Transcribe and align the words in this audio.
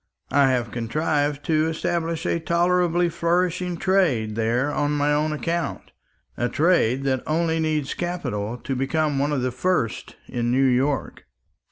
I 0.31 0.49
have 0.49 0.71
contrived 0.71 1.45
to 1.45 1.67
establish 1.69 2.25
a 2.25 2.39
tolerably 2.39 3.07
flourishing 3.07 3.77
trade 3.77 4.33
there 4.35 4.71
on 4.73 4.93
my 4.93 5.13
own 5.13 5.31
account; 5.31 5.91
a 6.35 6.49
trade 6.49 7.03
that 7.03 7.21
only 7.27 7.59
needs 7.59 7.93
capital 7.93 8.57
to 8.57 8.75
become 8.75 9.19
one 9.19 9.31
of 9.31 9.43
the 9.43 9.51
first 9.51 10.15
in 10.27 10.49
New 10.51 10.65
York." 10.65 11.25